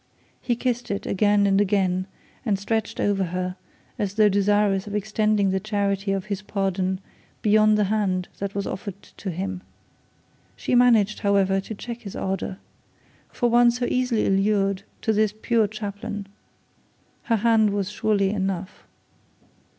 He 0.41 0.55
kissed 0.55 0.89
it 0.89 1.05
again 1.05 1.45
and 1.45 1.61
again, 1.61 2.07
and 2.43 2.57
stretched 2.57 2.99
over 2.99 3.25
her 3.25 3.55
as 3.99 4.15
though 4.15 4.29
desirous 4.29 4.87
of 4.87 4.95
extending 4.95 5.51
the 5.51 5.59
charity 5.59 6.11
of 6.11 6.25
his 6.25 6.41
pardon 6.41 6.99
beyond 7.43 7.77
the 7.77 7.83
hand 7.83 8.27
that 8.39 8.55
was 8.55 8.65
offered 8.65 8.99
to 9.03 9.29
him. 9.29 9.61
She 10.55 10.73
managed, 10.73 11.19
however, 11.19 11.61
to 11.61 11.75
check 11.75 11.99
his 11.99 12.15
ardour. 12.15 12.57
For 13.29 13.47
one 13.51 13.69
so 13.69 13.85
easily 13.85 14.25
allured 14.25 14.81
as 15.07 15.17
this 15.17 15.33
poor 15.39 15.67
chaplain, 15.67 16.25
her 17.25 17.35
hand 17.35 17.69
was 17.69 17.91
surely 17.91 18.31
enough. 18.31 18.85